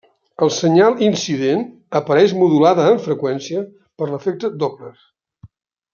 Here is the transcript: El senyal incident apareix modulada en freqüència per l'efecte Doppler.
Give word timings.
El 0.45 0.51
senyal 0.53 0.95
incident 1.07 1.61
apareix 2.01 2.33
modulada 2.39 2.87
en 2.95 2.99
freqüència 3.11 3.63
per 4.01 4.09
l'efecte 4.15 4.55
Doppler. 4.65 4.95